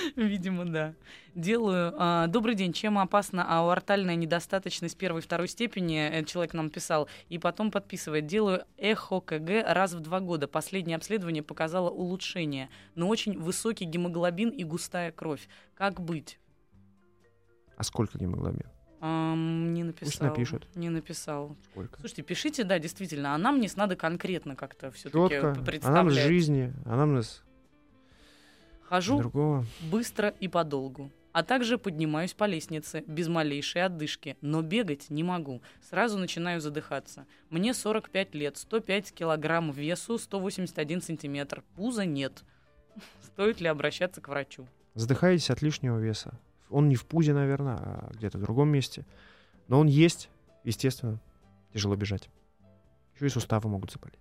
[0.16, 0.94] Видимо, да.
[1.36, 1.94] Делаю.
[1.98, 2.74] а, Добрый день.
[2.74, 6.10] Чем опасна аортальная недостаточность первой и второй степени?
[6.10, 7.08] Э, Человек нам писал.
[7.30, 8.26] И потом подписывает.
[8.26, 10.48] Делаю эхо КГ раз в два года.
[10.48, 15.48] Последнее обследование показало улучшение, но очень высокий гемоглобин и густая кровь.
[15.76, 16.40] Как быть?
[17.78, 18.68] А сколько гемоглобин?
[19.04, 20.28] Ам, не написал.
[20.28, 20.68] напишет.
[20.76, 21.58] Не написал.
[21.72, 22.00] Сколько?
[22.00, 23.34] Слушайте, пишите, да, действительно.
[23.34, 25.48] А нам не надо конкретно как-то все-таки Четко.
[25.50, 26.28] Анамнез представлять.
[26.28, 27.44] жизни, анамнез
[28.92, 29.66] Хожу другого.
[29.90, 31.10] быстро и подолгу.
[31.32, 35.62] А также поднимаюсь по лестнице без малейшей отдышки, но бегать не могу.
[35.90, 37.26] Сразу начинаю задыхаться.
[37.50, 41.64] Мне 45 лет, 105 килограмм весу, 181 сантиметр.
[41.78, 42.44] Пуза нет.
[43.22, 44.68] Стоит ли обращаться к врачу?
[44.94, 46.38] Задыхаетесь от лишнего веса.
[46.70, 49.06] Он не в пузе, наверное, а где-то в другом месте.
[49.70, 50.30] Но он есть,
[50.66, 51.22] естественно,
[51.74, 52.30] тяжело бежать.
[53.16, 54.20] Еще и суставы могут заболеть.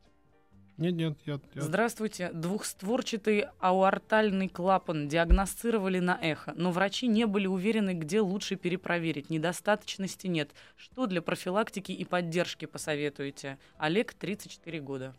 [0.77, 1.41] Нет, нет, я...
[1.55, 2.31] я- Здравствуйте.
[2.33, 9.29] Двухстворчатый аортальный клапан диагностировали на эхо, но врачи не были уверены, где лучше перепроверить.
[9.31, 10.51] Недостаточности нет.
[10.77, 13.59] Что для профилактики и поддержки посоветуете?
[13.79, 15.15] Олег, 34 года.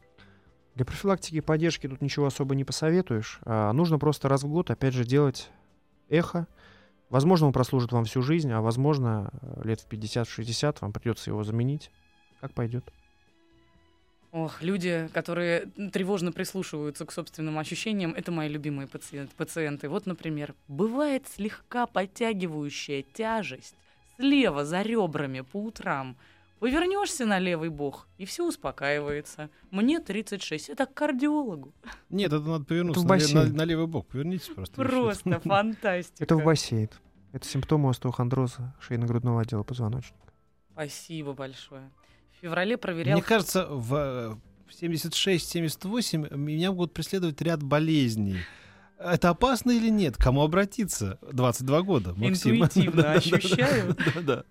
[0.75, 3.39] Для профилактики и поддержки тут ничего особо не посоветуешь.
[3.43, 5.49] А нужно просто раз в год, опять же, делать
[6.09, 6.47] эхо.
[7.09, 11.43] Возможно, он прослужит вам всю жизнь, а возможно, э, лет в 50-60 вам придется его
[11.43, 11.91] заменить.
[12.39, 12.85] Как пойдет.
[14.31, 19.89] Ох, люди, которые тревожно прислушиваются к собственным ощущениям, это мои любимые пациент- пациенты.
[19.89, 23.75] Вот, например, бывает слегка подтягивающая тяжесть
[24.15, 26.15] слева за ребрами по утрам.
[26.59, 29.49] Повернешься на левый бок, и все успокаивается.
[29.71, 31.73] Мне 36, это к кардиологу.
[32.09, 33.49] Нет, это надо повернуться в на, бассейн.
[33.49, 34.07] на- на левый бок.
[34.07, 34.75] Повернитесь просто.
[34.75, 36.23] Просто фантастика.
[36.23, 36.89] Это в бассейн.
[37.33, 40.17] Это симптомы остеохондроза шейно-грудного отдела позвоночника.
[40.73, 41.89] Спасибо большое.
[42.41, 43.13] В феврале проверял...
[43.13, 44.36] Мне кажется, в э,
[44.67, 48.38] в 76-78 меня могут преследовать ряд болезней.
[48.97, 50.17] Это опасно или нет?
[50.17, 51.19] Кому обратиться?
[51.32, 52.56] 22 года, Максим.
[52.56, 53.95] Интуитивно ощущаю.
[54.15, 54.43] да, да.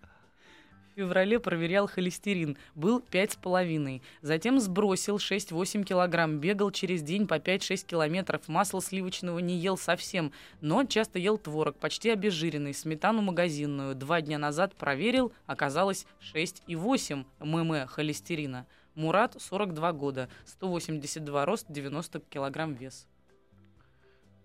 [1.01, 2.59] Феврале проверял холестерин.
[2.75, 4.03] Был 5,5.
[4.21, 6.39] Затем сбросил 6-8 килограмм.
[6.39, 8.49] Бегал через день по 5-6 километров.
[8.49, 13.95] Масла сливочного не ел совсем, но часто ел творог, почти обезжиренный, сметану магазинную.
[13.95, 18.67] Два дня назад проверил, оказалось 6,8 мм холестерина.
[18.95, 23.07] Мурат, 42 года, 182 рост, 90 килограмм вес.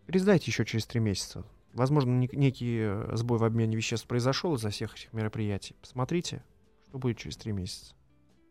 [0.05, 1.43] Пересдайте еще через три месяца.
[1.75, 5.75] Возможно, нек- некий э, сбой в обмене веществ произошел из-за всех этих мероприятий.
[5.81, 6.41] Посмотрите,
[6.87, 7.93] что будет через три месяца.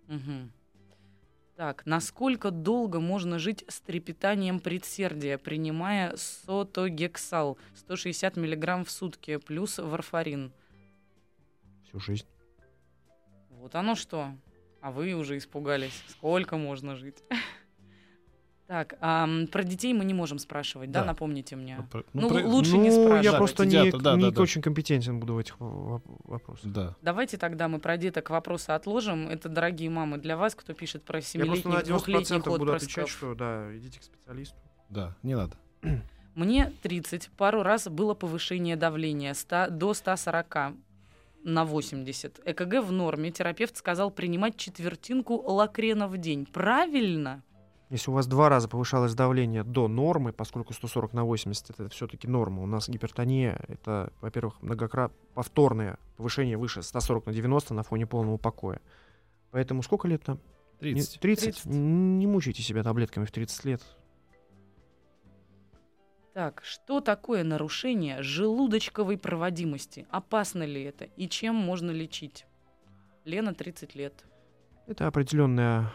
[0.08, 0.52] Мгм.
[1.56, 9.78] Так, насколько долго можно жить с трепетанием предсердия, принимая сотогексал 160 мг в сутки плюс
[9.78, 10.52] варфарин?
[11.84, 12.26] Всю жизнь.
[13.52, 14.34] Вот оно что.
[14.82, 16.02] А вы уже испугались.
[16.08, 17.22] Сколько можно жить?
[18.66, 21.00] Так, а, про детей мы не можем спрашивать, да?
[21.00, 21.07] Да.
[21.09, 21.87] Напомните мне.
[21.90, 23.24] Про- Ну, про- лучше не Ну, спрашивать.
[23.24, 24.42] я Да, просто не, да, не да, да.
[24.42, 26.70] очень компетентен буду в этих вопросах.
[26.72, 26.96] Да.
[27.03, 29.29] Давайте тогда мы про деток вопросы отложим.
[29.29, 32.72] Это, дорогие мамы, для вас, кто пишет про Я просто семилетних, на 90% двухлетних буду
[32.72, 33.11] отвечать, отпрысков.
[33.11, 34.57] что да, идите к специалисту.
[34.88, 35.57] Да, не надо.
[36.35, 37.31] Мне 30.
[37.37, 40.72] Пару раз было повышение давления 100, до 140
[41.44, 42.40] на 80.
[42.46, 43.31] ЭКГ в норме.
[43.31, 46.46] Терапевт сказал принимать четвертинку лакрена в день.
[46.46, 47.42] Правильно?
[47.90, 52.26] Если у вас два раза повышалось давление до нормы, поскольку 140 на 80 это все-таки
[52.26, 58.06] норма, у нас гипертония это, во-первых, многократно повторное повышение выше 140 на 90 на фоне
[58.06, 58.80] полного покоя.
[59.50, 60.40] Поэтому сколько лет там?
[60.80, 61.20] Не- 30.
[61.20, 61.44] 30?
[61.44, 61.66] 30.
[61.66, 63.82] Не мучайте себя таблетками в 30 лет.
[66.32, 70.06] Так, что такое нарушение желудочковой проводимости?
[70.10, 71.04] Опасно ли это?
[71.04, 72.46] И чем можно лечить?
[73.24, 74.24] Лена, 30 лет.
[74.88, 75.92] Это определенная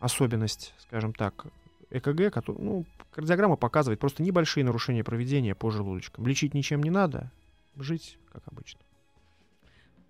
[0.00, 1.46] особенность, скажем так,
[1.90, 6.26] ЭКГ, который, ну, кардиограмма показывает просто небольшие нарушения проведения по желудочкам.
[6.26, 7.30] Лечить ничем не надо,
[7.76, 8.80] жить как обычно.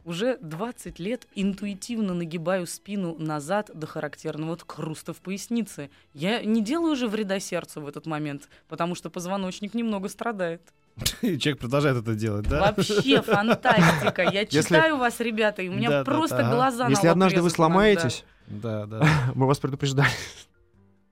[0.04, 5.88] Уже 20 лет интуитивно нагибаю спину назад до характерного хруста в пояснице.
[6.12, 10.60] Я не делаю же вреда сердцу в этот момент, потому что позвоночник немного страдает.
[11.22, 12.60] И человек продолжает это делать, да?
[12.60, 14.22] Вообще фантастика.
[14.22, 16.54] Я Если- читаю вас, ребята, и у меня просто да.
[16.54, 19.32] глаза на Если однажды вы сломаетесь, Да, да.
[19.34, 20.10] мы вас предупреждали.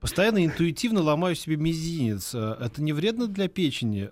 [0.01, 2.35] Постоянно интуитивно ломаю себе мизинец.
[2.35, 4.11] Э, Это не вредно для печени.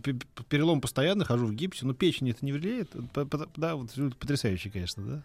[0.00, 2.90] П- Перелом постоянно, хожу в гипсе, но печени это не влияет.
[3.56, 5.22] Да, вот потрясающе, конечно, да?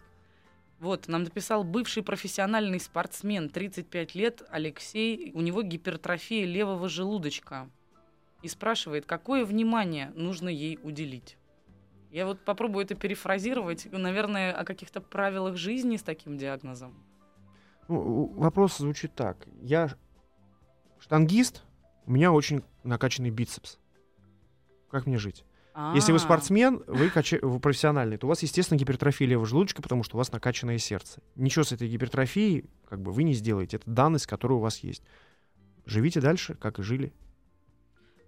[0.80, 5.32] Вот, нам написал бывший профессиональный спортсмен, 35 лет, Алексей.
[5.34, 7.68] У него гипертрофия левого желудочка.
[8.42, 11.36] И спрашивает, какое внимание нужно ей уделить.
[12.12, 16.94] Я вот попробую это перефразировать, наверное, о каких-то правилах жизни с таким диагнозом.
[17.88, 19.46] Ну, вопрос звучит так.
[19.60, 19.90] Я
[20.98, 21.62] штангист,
[22.06, 23.78] у меня очень накачанный бицепс.
[24.90, 25.44] Как мне жить?
[25.94, 29.80] Если вы А, спортсмен, вы, кача- вы профессиональный, то у вас, естественно, гипертрофия левого желудочка,
[29.80, 31.22] потому что у вас накачанное сердце.
[31.36, 33.76] Ничего с этой гипертрофией как бы вы не сделаете.
[33.76, 35.04] Это данность, которая у вас есть.
[35.86, 37.12] Живите дальше, как и жили.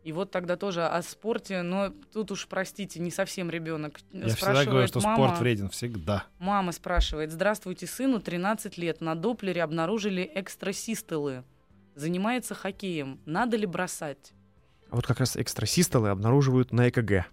[0.02, 4.00] И вот тогда тоже о спорте, но тут уж, простите, не совсем ребенок.
[4.12, 5.68] Я всегда говорю, что мама, спорт вреден.
[5.68, 6.24] Всегда.
[6.38, 11.44] Мама спрашивает, здравствуйте, сыну 13 лет, на Доплере обнаружили экстрасистолы.
[11.94, 14.32] Занимается хоккеем, надо ли бросать?
[14.90, 17.26] А вот как раз экстрасистолы обнаруживают на ЭКГ.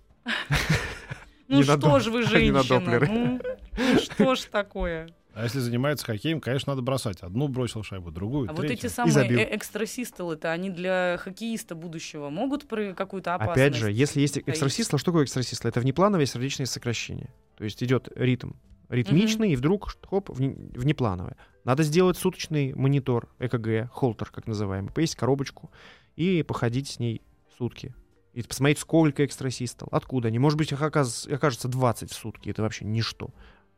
[1.48, 2.64] Ну что ж вы, женщина,
[3.08, 3.40] ну,
[3.78, 5.08] ну что ж такое?
[5.38, 7.22] А если занимается хоккеем, конечно, надо бросать.
[7.22, 8.88] Одну бросил шайбу, другую, А вот третью.
[8.88, 13.58] эти самые э- экстрасистолы-то, они для хоккеиста будущего могут про какую-то опасность?
[13.60, 15.70] Опять же, если есть экстрасистол, что такое экстрасистол?
[15.70, 17.30] Это внеплановое сердечное сокращение.
[17.56, 18.54] То есть идет ритм
[18.90, 21.36] ритмичный, и вдруг хоп, вне- внеплановое.
[21.66, 25.70] Надо сделать суточный монитор, ЭКГ, холтер, как называемый, повесить коробочку
[26.16, 27.22] и походить с ней
[27.58, 27.94] сутки.
[28.34, 30.40] И посмотреть, сколько экстрасистол, откуда они.
[30.40, 33.30] Может быть, их окажется 20 в сутки, это вообще ничто.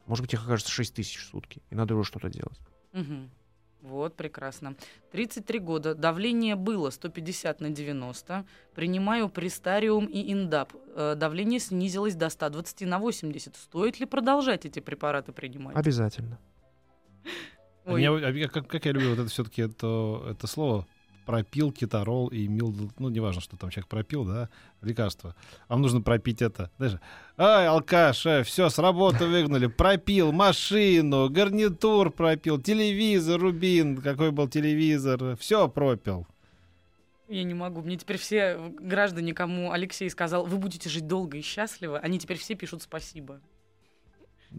[0.10, 2.60] Может быть, их окажется 6 тысяч в сутки, и надо уже что-то делать.
[2.94, 3.30] Мгм.
[3.84, 4.76] Вот, прекрасно.
[5.12, 5.94] 33 года.
[5.94, 8.44] Давление было 150 на 90.
[8.74, 10.74] Принимаю престариум и индап.
[10.96, 13.56] Э, Давление снизилось до 120 на 80.
[13.56, 15.78] Стоит ли продолжать эти препараты принимать?
[15.78, 16.40] Обязательно.
[17.86, 20.88] А Ой, меня- а как, как я люблю вот это все-таки это, это слово
[21.30, 24.50] пропил кетарол и мил, ну, неважно, что там человек пропил, да,
[24.82, 25.36] лекарство.
[25.68, 26.72] Вам нужно пропить это.
[26.78, 26.96] Знаешь,
[27.38, 35.38] ай, алкаш, все, с работы выгнали, пропил машину, гарнитур пропил, телевизор, рубин, какой был телевизор,
[35.38, 36.26] все пропил.
[37.28, 37.84] Я не могу.
[37.84, 42.40] Мне теперь все граждане, кому Алексей сказал, вы будете жить долго и счастливо, они теперь
[42.40, 43.40] все пишут спасибо.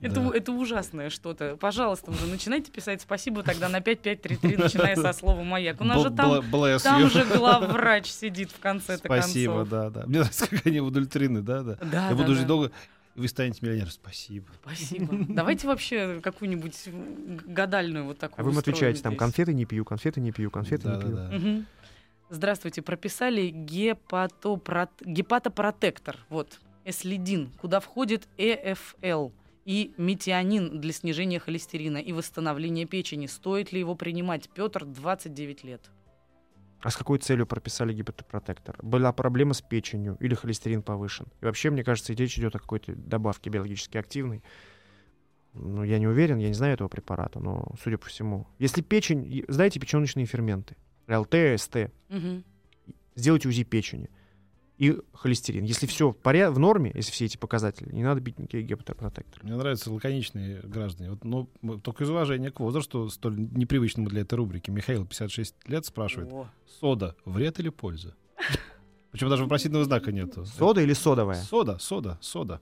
[0.00, 0.30] Это, Да.
[0.36, 1.56] это ужасное что-то.
[1.56, 5.80] Пожалуйста, уже начинайте писать спасибо тогда на 5533, начиная со слова «маяк».
[5.80, 6.42] У нас же там,
[6.82, 10.06] там же главврач сидит в конце-то Спасибо, да, да.
[10.06, 11.74] Мне нравится, как они удовлетворены, да, да.
[11.82, 12.70] Да, Я да, буду жить долго,
[13.16, 13.90] и вы станете миллионером.
[13.90, 14.46] Спасибо.
[14.62, 15.08] Спасибо.
[15.28, 16.76] Давайте вообще какую-нибудь
[17.46, 20.84] гадальную вот такую А вы им отвечаете там, конфеты не пью, конфеты не пью, конфеты
[20.84, 21.16] Да, не да, пью.
[21.16, 21.22] да.
[21.32, 21.66] Мгм.
[22.30, 22.80] Здравствуйте.
[22.80, 26.16] Прописали гепатопрот- гепатопротектор.
[26.28, 26.60] Вот.
[26.84, 29.30] Эслидин, куда входит ЭФЛ
[29.64, 33.26] и метионин для снижения холестерина и восстановления печени.
[33.26, 34.48] Стоит ли его принимать?
[34.54, 35.90] Петр, 29 лет.
[36.82, 38.78] А с какой целью прописали гипотопротектор?
[38.82, 41.26] Была проблема с печенью или холестерин повышен?
[41.42, 44.42] И вообще, мне кажется, речь идет о какой-то добавке биологически активной.
[45.52, 48.46] Ну, я не уверен, я не знаю этого препарата, но, судя по всему.
[48.58, 49.44] Если печень...
[49.48, 50.76] Знаете печеночные ферменты?
[51.06, 51.90] ЛТ, СТ.
[52.08, 52.44] Мгм.
[53.14, 54.08] Сделайте УЗИ печени.
[54.80, 55.64] И холестерин.
[55.64, 59.44] Если все в, поря- в норме, если все эти показатели, не надо бить никакие гипотопротекторы.
[59.46, 61.10] Мне нравятся лаконичные граждане.
[61.10, 64.70] Вот, ну, м, только из уважения к возрасту, столь непривычному для этой рубрики.
[64.70, 66.32] Михаил, 56 лет, спрашивает.
[66.32, 66.48] О,
[66.80, 68.14] Сода, вред или польза?
[69.10, 70.46] Причем даже вопросительного знака нету.
[70.46, 71.42] Сода или содовая?
[71.42, 72.60] Сода, сода, сода.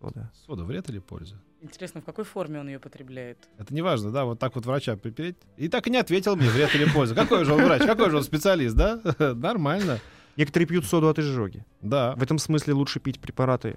[0.00, 0.32] Сода.
[0.46, 1.38] Сода, вред или польза?
[1.60, 3.46] Интересно, в какой форме он ее потребляет?
[3.58, 5.36] Это не важно, да, вот так вот врача припереть.
[5.58, 7.14] И так и не ответил мне, вред или польза.
[7.14, 9.00] Какой же он врач, какой же он специалист, да?
[9.34, 10.00] Нормально.
[10.36, 11.64] Некоторые пьют соду от изжоги.
[11.80, 12.14] Да.
[12.16, 13.76] В этом смысле лучше пить препараты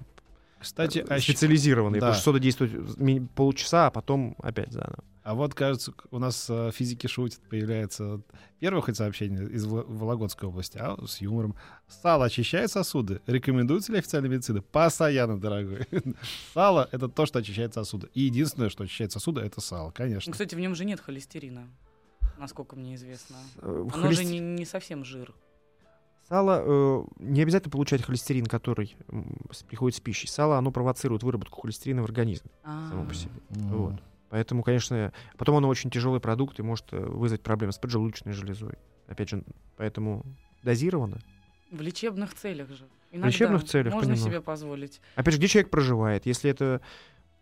[0.58, 2.06] Кстати, э, а, щ- специализированные, да.
[2.08, 5.04] потому что сода действует полчаса, а потом опять заново.
[5.22, 8.22] а вот, кажется, у нас э, физики шутят, появляется
[8.58, 11.56] первое хоть сообщение из Вол- Вологодской области, а с юмором.
[11.88, 13.20] Сало очищает сосуды?
[13.26, 14.62] Рекомендуется ли официальная медицина?
[14.62, 15.86] Постоянно, дорогой.
[16.54, 18.08] Сало— это то, что очищает сосуды.
[18.14, 20.32] И единственное, что очищает сосуды, это сало, Ну, конечно.
[20.32, 21.68] кстати, в нем же нет холестерина,
[22.38, 23.36] насколько мне известно.
[23.58, 25.34] Э, Оно же не совсем жир.
[26.28, 28.96] Сало э, не обязательно получать холестерин, который
[29.68, 30.26] приходит с пищей.
[30.26, 33.30] Сало, оно провоцирует выработку холестерина в организме само по себе.
[33.50, 33.68] М.
[33.68, 33.94] Вот.
[34.28, 38.74] Поэтому, конечно, потом оно очень тяжелый продукт и может э, вызвать проблемы с поджелудочной железой.
[39.06, 39.44] Опять же,
[39.76, 40.24] поэтому
[40.64, 41.18] дозировано.
[41.70, 42.86] В лечебных целях же.
[43.12, 44.30] Иногда лечебных целях, Можно понимаю.
[44.32, 45.00] себе позволить.
[45.14, 46.26] Опять же, где человек проживает?
[46.26, 46.80] Если это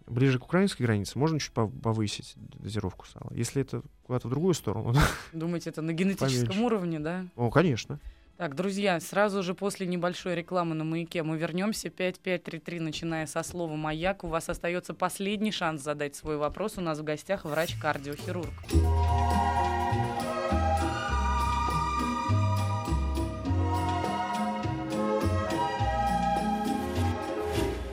[0.06, 3.32] ближе к украинской границе, можно чуть пов- повысить дозировку сала.
[3.34, 4.94] Если это куда-то в другую сторону,
[5.32, 6.62] Думаете, это на генетическом Поменьше.
[6.66, 7.24] уровне, да?
[7.34, 7.98] о, конечно.
[8.36, 11.88] Так, друзья, сразу же после небольшой рекламы на маяке мы вернемся.
[11.88, 14.24] 5533, начиная со слова «Маяк».
[14.24, 16.76] У вас остается последний шанс задать свой вопрос.
[16.76, 18.52] У нас в гостях врач-кардиохирург.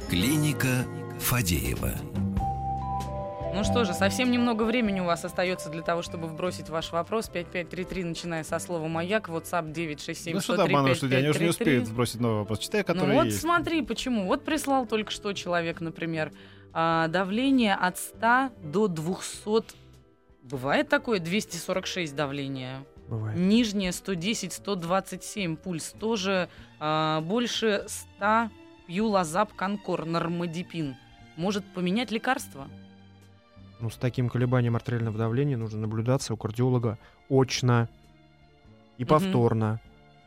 [0.09, 0.85] Клиника
[1.19, 2.20] Фадеева.
[3.53, 7.27] Ну что же, совсем немного времени у вас остается для того, чтобы вбросить ваш вопрос.
[7.27, 9.27] 5533, начиная со слова «Маяк».
[9.29, 11.19] WhatsApp 967 Ну что ты обманываешь людей?
[11.19, 12.59] Они уже не успеют сбросить новый вопрос.
[12.59, 13.41] Читай, Ну который вот есть.
[13.41, 14.25] смотри, почему.
[14.25, 16.31] Вот прислал только что человек, например,
[16.73, 19.75] а, давление от 100 до 200.
[20.43, 21.19] Бывает такое?
[21.19, 22.85] 246 давление.
[23.09, 23.37] Бывает.
[23.37, 25.57] Нижнее 110, 127.
[25.57, 26.47] Пульс тоже
[26.79, 28.49] а, больше 100.
[28.87, 30.95] Пью лазап конкор, нормодипин.
[31.35, 32.67] Может поменять лекарство?
[33.81, 36.97] Ну, с таким колебанием артериального давления нужно наблюдаться у кардиолога
[37.29, 37.89] очно
[38.97, 39.81] и повторно,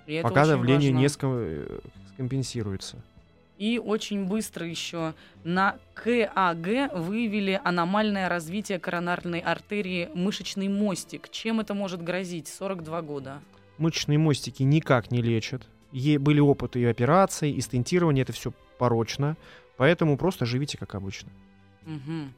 [0.07, 0.98] И пока давление важно.
[1.00, 1.78] не ска- э,
[2.14, 2.96] скомпенсируется.
[3.57, 11.28] И очень быстро еще на КАГ выявили аномальное развитие коронарной артерии мышечный мостик.
[11.30, 12.48] Чем это может грозить?
[12.48, 13.40] 42 года.
[13.78, 15.62] Мышечные мостики никак не лечат.
[15.92, 19.36] Е- были опыты и операций, и стентирования, это все порочно.
[19.76, 21.30] Поэтому просто живите как обычно.
[21.86, 22.32] Мгм.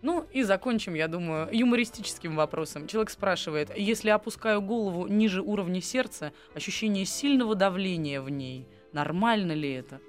[0.00, 2.86] Ну и закончим, я думаю, юмористическим вопросом.
[2.86, 9.72] Человек спрашивает, если опускаю голову ниже уровня сердца, ощущение сильного давления в ней, нормально ли
[9.72, 10.00] это?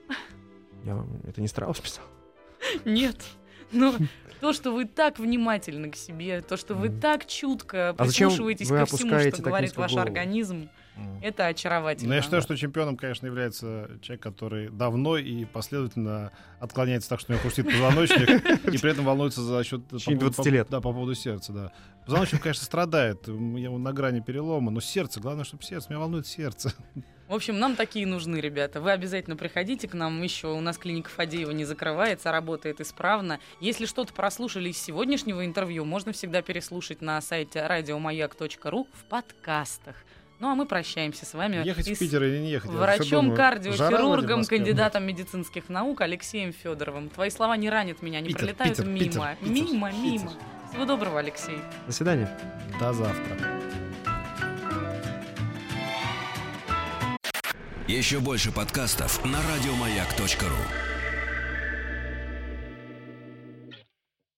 [0.85, 2.05] Я это не Страус писал?
[2.85, 3.17] Нет.
[3.71, 3.95] Но
[4.39, 8.79] то, что вы так внимательны к себе, то, что вы так чутко А прислушиваетесь вы
[8.79, 10.07] ко всему, что говорит ваш голову?
[10.07, 10.69] организм,
[11.21, 12.09] Это очаровательно.
[12.09, 17.31] Ну, я считаю, что чемпионом, конечно, является человек, который давно и последовательно отклоняется так, что
[17.31, 18.29] у него хрустит позвоночник,
[18.73, 19.81] и при этом волнуется за счет...
[19.91, 20.67] В течение по поводу- 20 лет.
[20.69, 21.71] Да, по поводу сердца, да.
[22.05, 26.73] Позвоночник, конечно, страдает, я на грани перелома, но сердце, главное, чтобы сердце, меня волнует сердце.
[27.27, 28.81] В общем, нам такие нужны, ребята.
[28.81, 30.47] Вы обязательно приходите к нам еще.
[30.47, 33.39] У нас клиника Фадеева не закрывается, работает исправно.
[33.59, 39.95] Если что-то прослушали из сегодняшнего интервью, можно всегда переслушать на сайте радиомаяк.ру в подкастах.
[40.39, 41.65] Ну а мы прощаемся с вами.
[41.65, 42.71] Ехать и в Питер или не ехать?
[42.71, 47.09] Врачом, кардиохирургом, кандидатом медицинских наук Алексеем Федоровым.
[47.09, 49.35] Твои слова не ранят меня, они Питер, пролетают Питер, мимо.
[49.35, 50.03] Питер, мимо, Питер.
[50.03, 50.31] мимо.
[50.69, 51.57] Всего доброго, Алексей.
[51.87, 52.39] До свидания.
[52.79, 53.37] До завтра.
[57.87, 60.98] Еще больше подкастов на радиомаяк.ру.